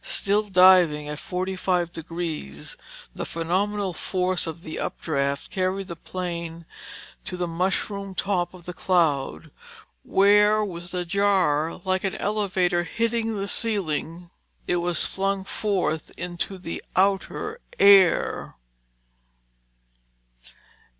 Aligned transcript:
Still 0.03 0.41
diving 0.41 1.07
at 1.09 1.19
45 1.19 1.93
degrees, 1.93 2.75
the 3.13 3.23
phenomenal 3.23 3.93
force 3.93 4.47
of 4.47 4.63
the 4.63 4.79
updraft 4.79 5.51
carried 5.51 5.89
the 5.89 5.95
plane 5.95 6.65
to 7.23 7.37
the 7.37 7.47
mushroom 7.47 8.15
top 8.15 8.55
of 8.55 8.65
the 8.65 8.73
cloud, 8.73 9.51
where 10.01 10.65
with 10.65 10.91
a 10.95 11.05
jar 11.05 11.79
like 11.85 12.03
an 12.03 12.15
elevator 12.15 12.83
hitting 12.83 13.35
the 13.39 13.47
ceiling, 13.47 14.31
it 14.65 14.77
was 14.77 15.03
flung 15.05 15.43
forth 15.43 16.09
into 16.17 16.57
the 16.57 16.83
outer 16.95 17.59
air. 17.77 18.55